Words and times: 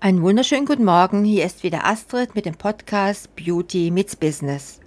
Einen 0.00 0.22
wunderschönen 0.22 0.64
guten 0.64 0.84
Morgen. 0.84 1.24
Hier 1.24 1.44
ist 1.44 1.64
wieder 1.64 1.84
Astrid 1.84 2.36
mit 2.36 2.46
dem 2.46 2.54
Podcast 2.54 3.34
Beauty 3.34 3.90
meets 3.90 4.14
Business. 4.14 4.78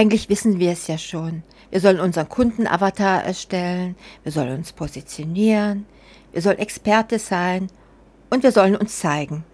Eigentlich 0.00 0.30
wissen 0.30 0.58
wir 0.58 0.72
es 0.72 0.86
ja 0.86 0.96
schon. 0.96 1.42
Wir 1.70 1.80
sollen 1.80 2.00
unseren 2.00 2.30
Kundenavatar 2.30 3.22
erstellen, 3.22 3.96
wir 4.22 4.32
sollen 4.32 4.56
uns 4.56 4.72
positionieren, 4.72 5.84
wir 6.32 6.40
sollen 6.40 6.58
Experte 6.58 7.18
sein 7.18 7.68
und 8.30 8.44
wir 8.44 8.50
sollen 8.50 8.76
uns 8.76 8.98
zeigen. 8.98 9.44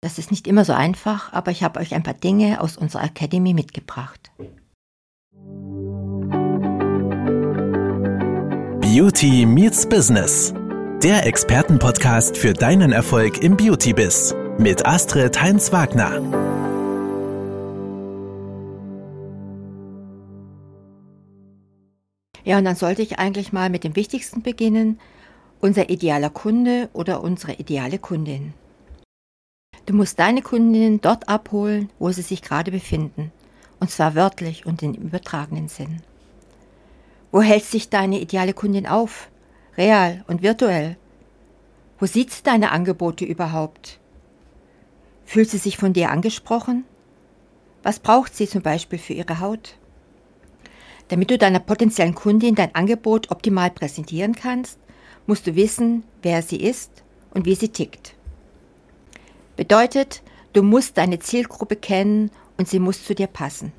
Das 0.00 0.18
ist 0.18 0.30
nicht 0.30 0.46
immer 0.46 0.64
so 0.64 0.72
einfach, 0.72 1.30
aber 1.34 1.50
ich 1.50 1.62
habe 1.62 1.78
euch 1.78 1.94
ein 1.94 2.02
paar 2.02 2.14
Dinge 2.14 2.62
aus 2.62 2.78
unserer 2.78 3.04
Academy 3.04 3.52
mitgebracht. 3.52 4.32
Beauty 8.80 9.44
meets 9.44 9.86
Business 9.86 10.54
der 11.04 11.26
Expertenpodcast 11.26 12.38
für 12.38 12.54
deinen 12.54 12.90
Erfolg 12.90 13.42
im 13.42 13.58
Beauty-Biss 13.58 14.34
mit 14.56 14.86
Astrid 14.86 15.38
Heinz-Wagner. 15.38 16.12
Ja, 22.42 22.56
und 22.56 22.64
dann 22.64 22.76
sollte 22.76 23.02
ich 23.02 23.18
eigentlich 23.18 23.52
mal 23.52 23.68
mit 23.68 23.84
dem 23.84 23.96
Wichtigsten 23.96 24.40
beginnen, 24.40 24.98
unser 25.60 25.90
idealer 25.90 26.30
Kunde 26.30 26.88
oder 26.94 27.22
unsere 27.22 27.52
ideale 27.52 27.98
Kundin. 27.98 28.54
Du 29.84 29.92
musst 29.92 30.18
deine 30.18 30.40
Kundin 30.40 31.02
dort 31.02 31.28
abholen, 31.28 31.90
wo 31.98 32.12
sie 32.12 32.22
sich 32.22 32.40
gerade 32.40 32.70
befinden, 32.70 33.30
und 33.78 33.90
zwar 33.90 34.14
wörtlich 34.14 34.64
und 34.64 34.82
im 34.82 34.94
übertragenen 34.94 35.68
Sinn. 35.68 36.00
Wo 37.30 37.42
hält 37.42 37.66
sich 37.66 37.90
deine 37.90 38.20
ideale 38.20 38.54
Kundin 38.54 38.86
auf? 38.86 39.28
Real 39.76 40.24
und 40.26 40.42
virtuell. 40.42 40.96
Wo 41.98 42.06
sieht 42.06 42.32
sie 42.32 42.42
deine 42.42 42.72
Angebote 42.72 43.24
überhaupt? 43.24 43.98
Fühlt 45.24 45.48
sie 45.48 45.58
sich 45.58 45.76
von 45.76 45.92
dir 45.92 46.10
angesprochen? 46.10 46.84
Was 47.82 47.98
braucht 47.98 48.34
sie 48.34 48.48
zum 48.48 48.62
Beispiel 48.62 48.98
für 48.98 49.12
ihre 49.12 49.40
Haut? 49.40 49.76
Damit 51.08 51.30
du 51.30 51.38
deiner 51.38 51.60
potenziellen 51.60 52.14
Kundin 52.14 52.54
dein 52.54 52.74
Angebot 52.74 53.30
optimal 53.30 53.70
präsentieren 53.70 54.34
kannst, 54.34 54.78
musst 55.26 55.46
du 55.46 55.54
wissen, 55.54 56.02
wer 56.22 56.42
sie 56.42 56.56
ist 56.60 57.04
und 57.32 57.46
wie 57.46 57.54
sie 57.54 57.68
tickt. 57.68 58.14
Bedeutet, 59.56 60.22
du 60.52 60.62
musst 60.62 60.98
deine 60.98 61.18
Zielgruppe 61.18 61.76
kennen 61.76 62.30
und 62.56 62.68
sie 62.68 62.78
muss 62.78 63.04
zu 63.04 63.14
dir 63.14 63.26
passen. 63.26 63.72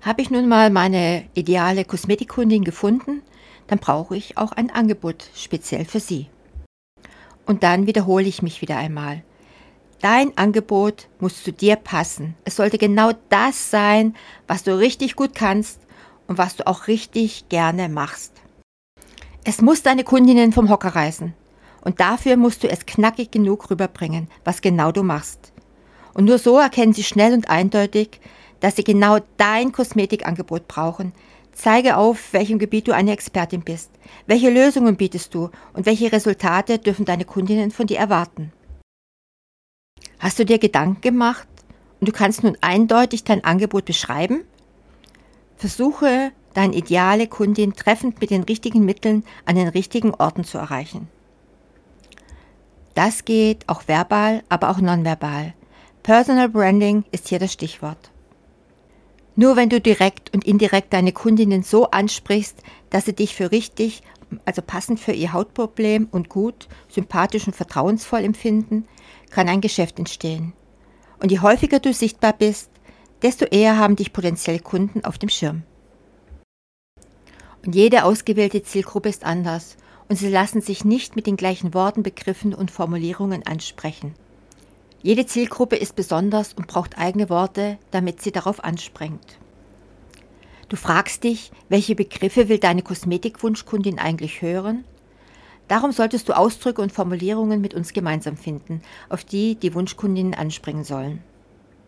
Habe 0.00 0.22
ich 0.22 0.30
nun 0.30 0.48
mal 0.48 0.70
meine 0.70 1.24
ideale 1.34 1.84
Kosmetikkundin 1.84 2.62
gefunden, 2.62 3.22
dann 3.68 3.78
brauche 3.78 4.16
ich 4.16 4.36
auch 4.36 4.52
ein 4.52 4.70
Angebot 4.70 5.30
speziell 5.34 5.84
für 5.84 6.00
Sie. 6.00 6.28
Und 7.46 7.62
dann 7.62 7.86
wiederhole 7.86 8.26
ich 8.26 8.42
mich 8.42 8.60
wieder 8.60 8.76
einmal. 8.76 9.22
Dein 10.00 10.36
Angebot 10.36 11.08
muss 11.18 11.42
zu 11.42 11.52
dir 11.52 11.76
passen. 11.76 12.34
Es 12.44 12.56
sollte 12.56 12.78
genau 12.78 13.12
das 13.30 13.70
sein, 13.70 14.14
was 14.46 14.62
du 14.62 14.78
richtig 14.78 15.16
gut 15.16 15.34
kannst 15.34 15.80
und 16.26 16.38
was 16.38 16.56
du 16.56 16.66
auch 16.66 16.86
richtig 16.86 17.48
gerne 17.48 17.88
machst. 17.88 18.34
Es 19.44 19.62
muss 19.62 19.82
deine 19.82 20.04
Kundinnen 20.04 20.52
vom 20.52 20.68
Hocker 20.68 20.94
reißen. 20.94 21.34
Und 21.80 22.00
dafür 22.00 22.36
musst 22.36 22.62
du 22.64 22.68
es 22.68 22.86
knackig 22.86 23.30
genug 23.30 23.70
rüberbringen, 23.70 24.28
was 24.44 24.60
genau 24.60 24.92
du 24.92 25.02
machst. 25.02 25.52
Und 26.12 26.24
nur 26.24 26.38
so 26.38 26.58
erkennen 26.58 26.92
sie 26.92 27.04
schnell 27.04 27.32
und 27.32 27.48
eindeutig, 27.48 28.20
dass 28.60 28.76
sie 28.76 28.84
genau 28.84 29.18
dein 29.36 29.72
Kosmetikangebot 29.72 30.68
brauchen, 30.68 31.12
Zeige 31.58 31.96
auf, 31.96 32.32
welchem 32.32 32.60
Gebiet 32.60 32.86
du 32.86 32.92
eine 32.92 33.10
Expertin 33.10 33.62
bist. 33.62 33.90
Welche 34.28 34.48
Lösungen 34.48 34.96
bietest 34.96 35.34
du 35.34 35.50
und 35.72 35.86
welche 35.86 36.12
Resultate 36.12 36.78
dürfen 36.78 37.04
deine 37.04 37.24
Kundinnen 37.24 37.72
von 37.72 37.88
dir 37.88 37.98
erwarten? 37.98 38.52
Hast 40.20 40.38
du 40.38 40.44
dir 40.44 40.60
Gedanken 40.60 41.00
gemacht 41.00 41.48
und 41.98 42.08
du 42.08 42.12
kannst 42.12 42.44
nun 42.44 42.56
eindeutig 42.60 43.24
dein 43.24 43.42
Angebot 43.42 43.86
beschreiben? 43.86 44.44
Versuche, 45.56 46.30
deine 46.54 46.76
ideale 46.76 47.26
Kundin 47.26 47.74
treffend 47.74 48.20
mit 48.20 48.30
den 48.30 48.44
richtigen 48.44 48.84
Mitteln 48.84 49.24
an 49.44 49.56
den 49.56 49.66
richtigen 49.66 50.14
Orten 50.14 50.44
zu 50.44 50.58
erreichen. 50.58 51.08
Das 52.94 53.24
geht 53.24 53.68
auch 53.68 53.88
verbal, 53.88 54.44
aber 54.48 54.70
auch 54.70 54.78
nonverbal. 54.78 55.54
Personal 56.04 56.50
Branding 56.50 57.02
ist 57.10 57.26
hier 57.26 57.40
das 57.40 57.52
Stichwort. 57.52 58.12
Nur 59.38 59.54
wenn 59.54 59.68
du 59.68 59.80
direkt 59.80 60.34
und 60.34 60.44
indirekt 60.44 60.92
deine 60.92 61.12
Kundinnen 61.12 61.62
so 61.62 61.92
ansprichst, 61.92 62.60
dass 62.90 63.04
sie 63.04 63.12
dich 63.12 63.36
für 63.36 63.52
richtig, 63.52 64.02
also 64.44 64.62
passend 64.62 64.98
für 64.98 65.12
ihr 65.12 65.32
Hautproblem 65.32 66.08
und 66.10 66.28
gut, 66.28 66.66
sympathisch 66.88 67.46
und 67.46 67.54
vertrauensvoll 67.54 68.24
empfinden, 68.24 68.88
kann 69.30 69.48
ein 69.48 69.60
Geschäft 69.60 70.00
entstehen. 70.00 70.54
Und 71.20 71.30
je 71.30 71.38
häufiger 71.38 71.78
du 71.78 71.92
sichtbar 71.92 72.32
bist, 72.32 72.68
desto 73.22 73.44
eher 73.44 73.78
haben 73.78 73.94
dich 73.94 74.12
potenzielle 74.12 74.58
Kunden 74.58 75.04
auf 75.04 75.18
dem 75.18 75.28
Schirm. 75.28 75.62
Und 77.64 77.76
jede 77.76 78.02
ausgewählte 78.02 78.64
Zielgruppe 78.64 79.08
ist 79.08 79.22
anders 79.22 79.76
und 80.08 80.16
sie 80.16 80.30
lassen 80.30 80.62
sich 80.62 80.84
nicht 80.84 81.14
mit 81.14 81.28
den 81.28 81.36
gleichen 81.36 81.74
Worten, 81.74 82.02
Begriffen 82.02 82.54
und 82.54 82.72
Formulierungen 82.72 83.46
ansprechen. 83.46 84.14
Jede 85.08 85.24
Zielgruppe 85.24 85.76
ist 85.76 85.96
besonders 85.96 86.52
und 86.52 86.66
braucht 86.66 86.98
eigene 86.98 87.30
Worte, 87.30 87.78
damit 87.90 88.20
sie 88.20 88.30
darauf 88.30 88.62
anspringt. 88.62 89.38
Du 90.68 90.76
fragst 90.76 91.24
dich, 91.24 91.50
welche 91.70 91.94
Begriffe 91.94 92.50
will 92.50 92.58
deine 92.58 92.82
Kosmetikwunschkundin 92.82 93.98
eigentlich 93.98 94.42
hören? 94.42 94.84
Darum 95.66 95.92
solltest 95.92 96.28
du 96.28 96.36
Ausdrücke 96.36 96.82
und 96.82 96.92
Formulierungen 96.92 97.62
mit 97.62 97.72
uns 97.72 97.94
gemeinsam 97.94 98.36
finden, 98.36 98.82
auf 99.08 99.24
die 99.24 99.54
die 99.54 99.72
Wunschkundinnen 99.72 100.34
anspringen 100.34 100.84
sollen. 100.84 101.22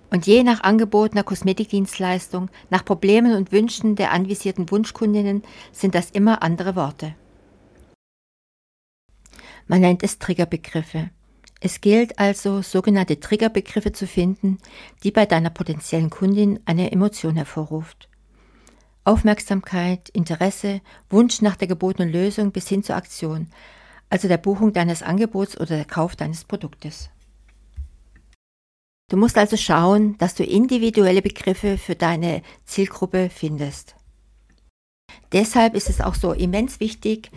Und 0.08 0.26
je 0.26 0.42
nach 0.42 0.62
angebotener 0.62 1.22
Kosmetikdienstleistung, 1.22 2.48
nach 2.70 2.86
Problemen 2.86 3.34
und 3.34 3.52
Wünschen 3.52 3.96
der 3.96 4.12
anvisierten 4.12 4.70
Wunschkundinnen 4.70 5.42
sind 5.72 5.94
das 5.94 6.10
immer 6.10 6.42
andere 6.42 6.74
Worte. 6.74 7.14
Man 9.66 9.82
nennt 9.82 10.02
es 10.02 10.18
Triggerbegriffe. 10.18 11.10
Es 11.62 11.82
gilt 11.82 12.18
also, 12.18 12.62
sogenannte 12.62 13.20
Triggerbegriffe 13.20 13.92
zu 13.92 14.06
finden, 14.06 14.58
die 15.04 15.10
bei 15.10 15.26
deiner 15.26 15.50
potenziellen 15.50 16.08
Kundin 16.08 16.58
eine 16.64 16.90
Emotion 16.90 17.36
hervorruft. 17.36 18.08
Aufmerksamkeit, 19.04 20.08
Interesse, 20.10 20.80
Wunsch 21.10 21.42
nach 21.42 21.56
der 21.56 21.68
gebotenen 21.68 22.10
Lösung 22.10 22.50
bis 22.50 22.66
hin 22.66 22.82
zur 22.82 22.96
Aktion, 22.96 23.48
also 24.08 24.26
der 24.26 24.38
Buchung 24.38 24.72
deines 24.72 25.02
Angebots 25.02 25.56
oder 25.56 25.76
der 25.76 25.84
Kauf 25.84 26.16
deines 26.16 26.44
Produktes. 26.44 27.10
Du 29.10 29.16
musst 29.16 29.36
also 29.36 29.56
schauen, 29.56 30.16
dass 30.18 30.34
du 30.34 30.44
individuelle 30.44 31.20
Begriffe 31.20 31.76
für 31.76 31.94
deine 31.94 32.42
Zielgruppe 32.64 33.28
findest. 33.28 33.96
Deshalb 35.32 35.74
ist 35.74 35.90
es 35.90 36.00
auch 36.00 36.14
so 36.14 36.32
immens 36.32 36.80
wichtig 36.80 37.30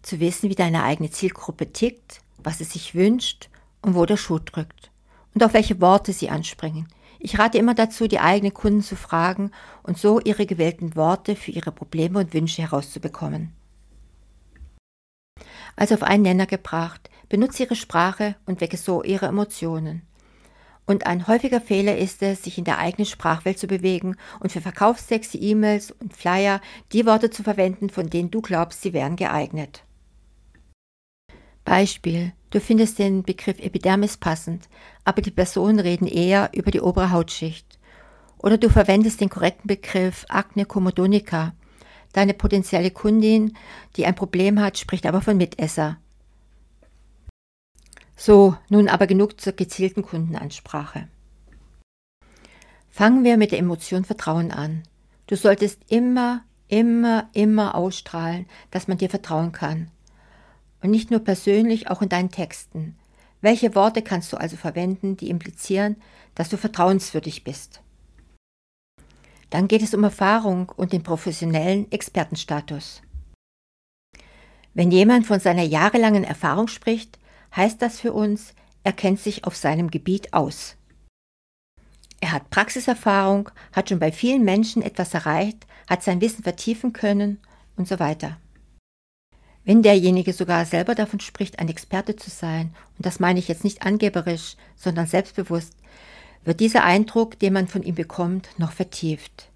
zu 0.00 0.20
wissen, 0.20 0.48
wie 0.48 0.54
deine 0.54 0.84
eigene 0.84 1.10
Zielgruppe 1.10 1.72
tickt, 1.72 2.20
was 2.38 2.58
sie 2.58 2.64
sich 2.64 2.94
wünscht 2.94 3.47
und 3.82 3.94
wo 3.94 4.06
der 4.06 4.16
Schuh 4.16 4.38
drückt 4.38 4.90
und 5.34 5.42
auf 5.44 5.54
welche 5.54 5.80
Worte 5.80 6.12
sie 6.12 6.30
anspringen. 6.30 6.88
Ich 7.20 7.38
rate 7.38 7.58
immer 7.58 7.74
dazu, 7.74 8.06
die 8.06 8.20
eigenen 8.20 8.54
Kunden 8.54 8.82
zu 8.82 8.96
fragen 8.96 9.50
und 9.82 9.98
so 9.98 10.20
ihre 10.20 10.46
gewählten 10.46 10.94
Worte 10.94 11.34
für 11.36 11.50
ihre 11.50 11.72
Probleme 11.72 12.20
und 12.20 12.32
Wünsche 12.32 12.62
herauszubekommen. 12.62 13.52
Also 15.76 15.94
auf 15.94 16.02
einen 16.02 16.22
Nenner 16.22 16.46
gebracht, 16.46 17.10
benutze 17.28 17.64
ihre 17.64 17.76
Sprache 17.76 18.36
und 18.46 18.60
wecke 18.60 18.76
so 18.76 19.02
ihre 19.02 19.26
Emotionen. 19.26 20.02
Und 20.86 21.06
ein 21.06 21.26
häufiger 21.26 21.60
Fehler 21.60 21.98
ist 21.98 22.22
es, 22.22 22.42
sich 22.44 22.56
in 22.56 22.64
der 22.64 22.78
eigenen 22.78 23.04
Sprachwelt 23.04 23.58
zu 23.58 23.66
bewegen 23.66 24.16
und 24.40 24.50
für 24.50 24.60
Verkaufstexte, 24.60 25.36
E-Mails 25.36 25.90
und 25.90 26.16
Flyer 26.16 26.60
die 26.92 27.04
Worte 27.04 27.30
zu 27.30 27.42
verwenden, 27.42 27.90
von 27.90 28.08
denen 28.08 28.30
du 28.30 28.40
glaubst, 28.40 28.80
sie 28.80 28.92
wären 28.92 29.16
geeignet. 29.16 29.84
Beispiel. 31.68 32.32
Du 32.48 32.60
findest 32.60 32.98
den 32.98 33.22
Begriff 33.24 33.58
Epidermis 33.58 34.16
passend, 34.16 34.70
aber 35.04 35.20
die 35.20 35.30
Personen 35.30 35.78
reden 35.78 36.06
eher 36.06 36.48
über 36.54 36.70
die 36.70 36.80
obere 36.80 37.10
Hautschicht. 37.10 37.78
Oder 38.38 38.56
du 38.56 38.70
verwendest 38.70 39.20
den 39.20 39.28
korrekten 39.28 39.68
Begriff 39.68 40.24
Akne 40.30 40.64
comodonica. 40.64 41.52
Deine 42.14 42.32
potenzielle 42.32 42.90
Kundin, 42.90 43.54
die 43.96 44.06
ein 44.06 44.14
Problem 44.14 44.58
hat, 44.60 44.78
spricht 44.78 45.04
aber 45.04 45.20
von 45.20 45.36
Mitesser. 45.36 45.98
So, 48.16 48.56
nun 48.70 48.88
aber 48.88 49.06
genug 49.06 49.38
zur 49.38 49.52
gezielten 49.52 50.02
Kundenansprache. 50.02 51.08
Fangen 52.88 53.24
wir 53.24 53.36
mit 53.36 53.52
der 53.52 53.58
Emotion 53.58 54.06
Vertrauen 54.06 54.52
an. 54.52 54.84
Du 55.26 55.36
solltest 55.36 55.82
immer, 55.88 56.44
immer, 56.68 57.28
immer 57.34 57.74
ausstrahlen, 57.74 58.46
dass 58.70 58.88
man 58.88 58.96
dir 58.96 59.10
vertrauen 59.10 59.52
kann. 59.52 59.90
Und 60.80 60.90
nicht 60.90 61.10
nur 61.10 61.20
persönlich, 61.20 61.90
auch 61.90 62.02
in 62.02 62.08
deinen 62.08 62.30
Texten. 62.30 62.96
Welche 63.40 63.74
Worte 63.74 64.02
kannst 64.02 64.32
du 64.32 64.36
also 64.36 64.56
verwenden, 64.56 65.16
die 65.16 65.30
implizieren, 65.30 65.96
dass 66.34 66.48
du 66.48 66.56
vertrauenswürdig 66.56 67.44
bist? 67.44 67.80
Dann 69.50 69.68
geht 69.68 69.82
es 69.82 69.94
um 69.94 70.04
Erfahrung 70.04 70.70
und 70.76 70.92
den 70.92 71.02
professionellen 71.02 71.90
Expertenstatus. 71.90 73.02
Wenn 74.74 74.90
jemand 74.90 75.26
von 75.26 75.40
seiner 75.40 75.62
jahrelangen 75.62 76.24
Erfahrung 76.24 76.68
spricht, 76.68 77.18
heißt 77.56 77.80
das 77.80 77.98
für 77.98 78.12
uns, 78.12 78.54
er 78.84 78.92
kennt 78.92 79.20
sich 79.20 79.44
auf 79.44 79.56
seinem 79.56 79.90
Gebiet 79.90 80.32
aus. 80.32 80.76
Er 82.20 82.32
hat 82.32 82.50
Praxiserfahrung, 82.50 83.50
hat 83.72 83.88
schon 83.88 83.98
bei 83.98 84.12
vielen 84.12 84.44
Menschen 84.44 84.82
etwas 84.82 85.14
erreicht, 85.14 85.66
hat 85.88 86.02
sein 86.02 86.20
Wissen 86.20 86.42
vertiefen 86.42 86.92
können 86.92 87.38
und 87.76 87.88
so 87.88 87.98
weiter. 87.98 88.36
Wenn 89.68 89.82
derjenige 89.82 90.32
sogar 90.32 90.64
selber 90.64 90.94
davon 90.94 91.20
spricht, 91.20 91.58
ein 91.58 91.68
Experte 91.68 92.16
zu 92.16 92.30
sein, 92.30 92.74
und 92.96 93.04
das 93.04 93.20
meine 93.20 93.38
ich 93.38 93.48
jetzt 93.48 93.64
nicht 93.64 93.82
angeberisch, 93.82 94.56
sondern 94.76 95.06
selbstbewusst, 95.06 95.74
wird 96.42 96.60
dieser 96.60 96.84
Eindruck, 96.84 97.38
den 97.38 97.52
man 97.52 97.68
von 97.68 97.82
ihm 97.82 97.94
bekommt, 97.94 98.48
noch 98.56 98.72
vertieft. 98.72 99.50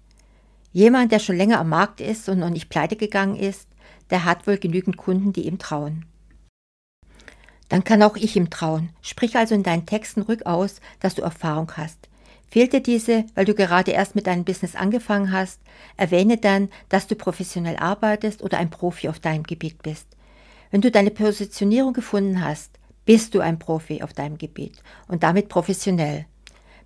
Jemand, 0.71 1.11
der 1.11 1.17
schon 1.17 1.35
länger 1.35 1.59
am 1.59 1.69
Markt 1.69 1.99
ist 1.99 2.29
und 2.29 2.37
noch 2.37 2.51
nicht 2.51 2.69
pleite 2.69 2.95
gegangen 2.95 3.35
ist, 3.35 3.67
der 4.11 4.23
hat 4.23 4.45
wohl 4.45 4.59
genügend 4.59 4.97
Kunden, 4.97 5.33
die 5.33 5.47
ihm 5.47 5.57
trauen. 5.57 6.05
Dann 7.69 7.83
kann 7.83 8.03
auch 8.03 8.15
ich 8.15 8.35
ihm 8.35 8.51
trauen. 8.51 8.89
Sprich 9.01 9.35
also 9.35 9.55
in 9.55 9.63
deinen 9.63 9.87
Texten 9.87 10.21
rückaus, 10.21 10.79
dass 10.99 11.15
du 11.15 11.23
Erfahrung 11.23 11.71
hast. 11.75 12.07
Fehlt 12.53 12.71
dir 12.71 12.83
diese, 12.83 13.25
weil 13.33 13.45
du 13.45 13.55
gerade 13.55 13.89
erst 13.89 14.13
mit 14.13 14.27
deinem 14.27 14.43
Business 14.43 14.75
angefangen 14.75 15.31
hast, 15.31 15.59
erwähne 15.97 16.37
dann, 16.37 16.69
dass 16.87 17.07
du 17.07 17.15
professionell 17.15 17.77
arbeitest 17.77 18.43
oder 18.43 18.59
ein 18.59 18.69
Profi 18.69 19.09
auf 19.09 19.19
deinem 19.19 19.41
Gebiet 19.41 19.81
bist. 19.81 20.05
Wenn 20.69 20.81
du 20.81 20.91
deine 20.91 21.09
Positionierung 21.09 21.93
gefunden 21.93 22.45
hast, 22.45 22.77
bist 23.05 23.33
du 23.33 23.39
ein 23.39 23.57
Profi 23.57 24.03
auf 24.03 24.13
deinem 24.13 24.37
Gebiet 24.37 24.83
und 25.07 25.23
damit 25.23 25.49
professionell. 25.49 26.27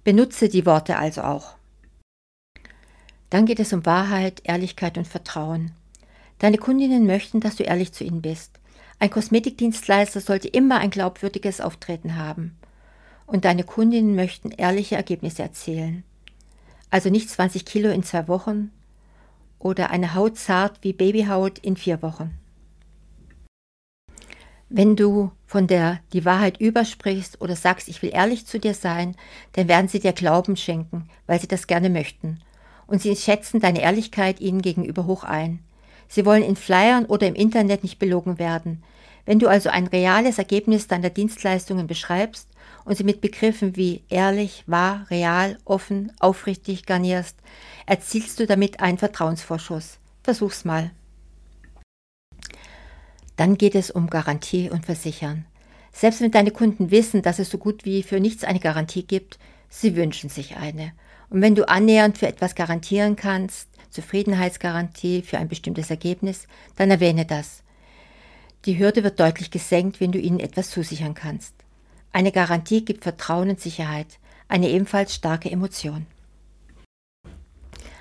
Benutze 0.06 0.48
die 0.48 0.66
Worte 0.66 0.96
also 0.96 1.24
auch. 1.24 1.58
Dann 3.30 3.46
geht 3.46 3.60
es 3.60 3.74
um 3.74 3.86
Wahrheit, 3.86 4.44
Ehrlichkeit 4.46 4.98
und 4.98 5.06
Vertrauen. 5.06 5.74
Deine 6.40 6.60
Kundinnen 6.60 7.06
möchten, 7.06 7.42
dass 7.42 7.58
du 7.58 7.64
ehrlich 7.64 7.92
zu 7.92 8.06
ihnen 8.06 8.22
bist. 8.22 8.58
Ein 9.00 9.10
Kosmetikdienstleister 9.10 10.22
sollte 10.22 10.48
immer 10.48 10.78
ein 10.78 10.92
glaubwürdiges 10.92 11.60
Auftreten 11.60 12.16
haben 12.16 12.58
und 13.28 13.46
deine 13.46 13.64
Kundinnen 13.64 14.16
möchten 14.16 14.50
ehrliche 14.50 14.96
Ergebnisse 14.96 15.44
erzielen. 15.44 16.04
Also 16.90 17.10
nicht 17.10 17.30
20 17.30 17.66
Kilo 17.66 17.90
in 17.90 18.02
zwei 18.02 18.28
Wochen 18.28 18.72
oder 19.60 19.92
eine 19.92 20.16
Haut 20.16 20.38
zart 20.38 20.80
wie 20.82 20.94
Babyhaut 20.94 21.60
in 21.60 21.76
vier 21.76 22.02
Wochen. 22.02 22.38
Wenn 24.70 24.96
du 24.96 25.32
von 25.46 25.68
der 25.68 26.00
die 26.12 26.26
Wahrheit 26.26 26.60
übersprichst 26.60 27.40
oder 27.40 27.56
sagst, 27.56 27.88
ich 27.88 28.02
will 28.02 28.12
ehrlich 28.14 28.46
zu 28.46 28.60
dir 28.60 28.74
sein, 28.74 29.16
dann 29.54 29.68
werden 29.68 29.88
sie 29.88 30.00
dir 30.00 30.14
Glauben 30.14 30.58
schenken, 30.58 31.10
weil 31.26 31.40
sie 31.40 31.48
das 31.48 31.68
gerne 31.68 31.90
möchten. 31.90 32.40
Und 32.86 33.02
sie 33.02 33.16
schätzen 33.16 33.60
deine 33.60 33.82
Ehrlichkeit 33.82 34.40
ihnen 34.40 34.62
gegenüber 34.62 35.06
hoch 35.06 35.24
ein. 35.24 35.60
Sie 36.10 36.26
wollen 36.26 36.44
in 36.44 36.56
Flyern 36.56 37.06
oder 37.06 37.28
im 37.28 37.36
Internet 37.36 37.84
nicht 37.84 38.00
belogen 38.00 38.40
werden. 38.40 38.84
Wenn 39.26 39.40
du 39.40 39.48
also 39.48 39.70
ein 39.70 39.88
reales 39.88 40.38
Ergebnis 40.38 40.88
deiner 40.88 41.10
Dienstleistungen 41.10 41.88
beschreibst, 41.88 42.48
und 42.88 42.96
sie 42.96 43.04
mit 43.04 43.20
Begriffen 43.20 43.76
wie 43.76 44.04
ehrlich, 44.08 44.64
wahr, 44.66 45.06
real, 45.10 45.58
offen, 45.66 46.14
aufrichtig 46.20 46.86
garnierst, 46.86 47.36
erzielst 47.86 48.40
du 48.40 48.48
damit 48.48 48.80
einen 48.80 48.98
Vertrauensvorschuss. 48.98 50.00
Versuch's 50.24 50.64
mal. 50.64 50.92
Dann 53.36 53.58
geht 53.58 53.76
es 53.76 53.92
um 53.92 54.10
Garantie 54.10 54.70
und 54.70 54.86
Versichern. 54.86 55.46
Selbst 55.92 56.22
wenn 56.22 56.32
deine 56.32 56.52
Kunden 56.52 56.90
wissen, 56.90 57.22
dass 57.22 57.40
es 57.40 57.50
so 57.50 57.58
gut 57.58 57.84
wie 57.84 58.04
für 58.04 58.22
nichts 58.22 58.46
eine 58.46 58.62
Garantie 58.62 59.04
gibt, 59.04 59.38
sie 59.68 59.98
wünschen 59.98 60.30
sich 60.30 60.56
eine. 60.56 60.94
Und 61.30 61.42
wenn 61.42 61.56
du 61.56 61.68
annähernd 61.68 62.18
für 62.18 62.28
etwas 62.28 62.56
garantieren 62.56 63.18
kannst, 63.18 63.68
Zufriedenheitsgarantie 63.90 65.24
für 65.24 65.40
ein 65.40 65.50
bestimmtes 65.50 65.90
Ergebnis, 65.90 66.48
dann 66.78 66.90
erwähne 66.90 67.26
das. 67.26 67.64
Die 68.64 68.80
Hürde 68.80 69.04
wird 69.04 69.20
deutlich 69.20 69.52
gesenkt, 69.52 70.00
wenn 70.00 70.14
du 70.14 70.20
ihnen 70.20 70.40
etwas 70.40 70.70
zusichern 70.70 71.16
kannst. 71.16 71.54
Eine 72.18 72.32
Garantie 72.32 72.84
gibt 72.84 73.04
Vertrauen 73.04 73.48
und 73.52 73.62
Sicherheit, 73.62 74.18
eine 74.48 74.70
ebenfalls 74.70 75.14
starke 75.14 75.52
Emotion. 75.52 76.08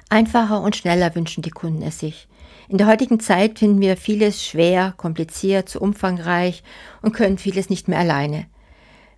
Einfacher 0.09 0.63
und 0.63 0.75
schneller 0.75 1.15
wünschen 1.15 1.43
die 1.43 1.51
Kunden 1.51 1.83
es 1.83 1.99
sich. 1.99 2.27
In 2.71 2.79
der 2.79 2.87
heutigen 2.87 3.21
Zeit 3.21 3.59
finden 3.59 3.83
wir 3.83 3.99
vieles 3.99 4.43
schwer, 4.43 4.95
kompliziert, 4.97 5.69
zu 5.69 5.83
umfangreich 5.83 6.63
und 7.03 7.13
können 7.13 7.37
vieles 7.37 7.69
nicht 7.69 7.89
mehr 7.89 7.99
alleine. 7.99 8.47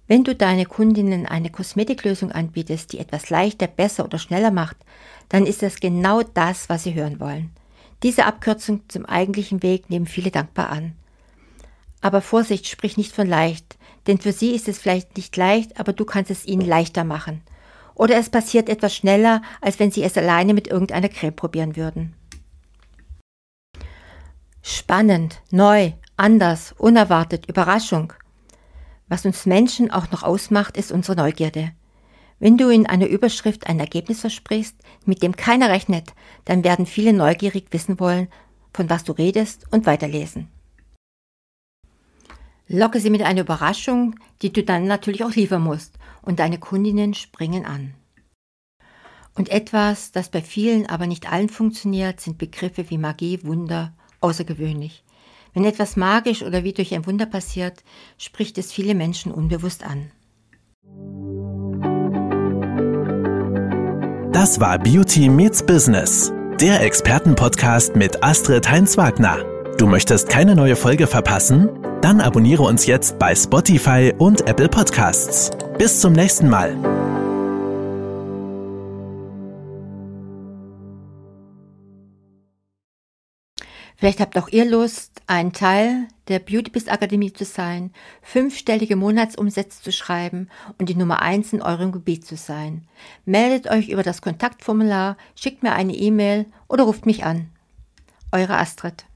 Wenn 0.08 0.24
du 0.24 0.34
deine 0.34 0.66
Kundinnen 0.66 1.26
eine 1.26 1.50
Kosmetiklösung 1.50 2.32
anbietest, 2.32 2.92
die 2.92 2.98
etwas 2.98 3.30
leichter, 3.30 3.68
besser 3.68 4.04
oder 4.04 4.18
schneller 4.18 4.50
macht, 4.50 4.78
dann 5.28 5.46
ist 5.46 5.62
das 5.62 5.78
genau 5.78 6.24
das, 6.24 6.68
was 6.68 6.82
sie 6.82 6.94
hören 6.94 7.20
wollen. 7.20 7.50
Diese 8.02 8.24
Abkürzung 8.26 8.80
zum 8.88 9.06
eigentlichen 9.06 9.62
Weg 9.62 9.90
nehmen 9.90 10.06
viele 10.06 10.32
dankbar 10.32 10.70
an. 10.70 10.94
Aber 12.00 12.20
Vorsicht, 12.20 12.66
sprich 12.66 12.96
nicht 12.96 13.12
von 13.12 13.28
leicht, 13.28 13.77
denn 14.06 14.18
für 14.18 14.32
sie 14.32 14.54
ist 14.54 14.68
es 14.68 14.78
vielleicht 14.78 15.16
nicht 15.16 15.36
leicht, 15.36 15.78
aber 15.78 15.92
du 15.92 16.04
kannst 16.04 16.30
es 16.30 16.46
ihnen 16.46 16.66
leichter 16.66 17.04
machen. 17.04 17.42
Oder 17.94 18.16
es 18.16 18.30
passiert 18.30 18.68
etwas 18.68 18.94
schneller, 18.94 19.42
als 19.60 19.78
wenn 19.78 19.90
sie 19.90 20.02
es 20.02 20.16
alleine 20.16 20.54
mit 20.54 20.68
irgendeiner 20.68 21.08
Creme 21.08 21.34
probieren 21.34 21.76
würden. 21.76 22.14
Spannend, 24.62 25.42
neu, 25.50 25.92
anders, 26.16 26.74
unerwartet, 26.78 27.48
Überraschung. 27.48 28.12
Was 29.08 29.24
uns 29.24 29.46
Menschen 29.46 29.90
auch 29.90 30.10
noch 30.10 30.22
ausmacht, 30.22 30.76
ist 30.76 30.92
unsere 30.92 31.16
Neugierde. 31.16 31.72
Wenn 32.38 32.56
du 32.56 32.68
in 32.68 32.86
einer 32.86 33.08
Überschrift 33.08 33.66
ein 33.66 33.80
Ergebnis 33.80 34.20
versprichst, 34.20 34.76
mit 35.04 35.22
dem 35.22 35.34
keiner 35.34 35.70
rechnet, 35.70 36.12
dann 36.44 36.62
werden 36.62 36.86
viele 36.86 37.12
neugierig 37.12 37.66
wissen 37.70 37.98
wollen, 37.98 38.28
von 38.72 38.88
was 38.88 39.02
du 39.04 39.12
redest 39.12 39.64
und 39.72 39.86
weiterlesen. 39.86 40.48
Locke 42.69 43.00
sie 43.00 43.11
mit 43.11 43.23
einer 43.23 43.41
Überraschung, 43.41 44.15
die 44.43 44.53
du 44.53 44.62
dann 44.62 44.87
natürlich 44.87 45.25
auch 45.25 45.35
liefern 45.35 45.62
musst, 45.62 45.94
und 46.23 46.38
deine 46.38 46.59
Kundinnen 46.59 47.15
springen 47.15 47.65
an. 47.65 47.94
Und 49.35 49.49
etwas, 49.49 50.12
das 50.12 50.29
bei 50.29 50.43
vielen, 50.43 50.87
aber 50.87 51.06
nicht 51.06 51.32
allen 51.32 51.49
funktioniert, 51.49 52.20
sind 52.20 52.38
Begriffe 52.38 52.91
wie 52.91 52.99
Magie, 52.99 53.41
Wunder, 53.44 53.94
außergewöhnlich. 54.20 55.05
Wenn 55.55 55.65
etwas 55.65 55.97
magisch 55.97 56.43
oder 56.43 56.65
wie 56.65 56.73
durch 56.73 56.93
ein 56.94 57.06
Wunder 57.06 57.25
passiert, 57.25 57.82
spricht 58.19 58.59
es 58.59 58.73
viele 58.73 58.94
Menschen 58.94 59.32
unbewusst 59.32 59.85
an. 59.85 60.11
Das 64.32 64.61
war 64.61 64.79
Beauty 64.79 65.29
Meets 65.29 65.65
Business, 65.65 66.32
der 66.61 66.82
Expertenpodcast 66.82 67.97
mit 67.97 68.23
Astrid 68.23 68.70
Heinz-Wagner. 68.70 69.44
Du 69.79 69.87
möchtest 69.87 70.29
keine 70.29 70.55
neue 70.55 70.76
Folge 70.76 71.06
verpassen? 71.06 71.70
Dann 72.00 72.20
abonniere 72.20 72.62
uns 72.62 72.86
jetzt 72.86 73.18
bei 73.18 73.34
Spotify 73.34 74.14
und 74.16 74.46
Apple 74.46 74.68
Podcasts. 74.68 75.50
Bis 75.78 76.00
zum 76.00 76.12
nächsten 76.12 76.48
Mal. 76.48 76.76
Vielleicht 83.96 84.20
habt 84.20 84.38
auch 84.38 84.48
ihr 84.48 84.64
Lust, 84.64 85.22
ein 85.26 85.52
Teil 85.52 86.06
der 86.28 86.38
Beautybiz 86.38 86.86
Akademie 86.86 87.32
zu 87.32 87.44
sein, 87.44 87.93
fünfstellige 88.22 88.94
Monatsumsätze 88.94 89.82
zu 89.82 89.90
schreiben 89.90 90.48
und 90.78 90.88
die 90.88 90.94
Nummer 90.94 91.20
eins 91.20 91.52
in 91.52 91.62
eurem 91.62 91.90
Gebiet 91.90 92.24
zu 92.24 92.36
sein. 92.36 92.86
Meldet 93.24 93.69
euch 93.69 93.88
über 93.88 94.05
das 94.05 94.22
Kontaktformular, 94.22 95.17
schickt 95.34 95.64
mir 95.64 95.72
eine 95.72 95.96
E-Mail 95.96 96.46
oder 96.69 96.84
ruft 96.84 97.06
mich 97.06 97.24
an. 97.24 97.50
Eure 98.31 98.56
Astrid. 98.56 99.07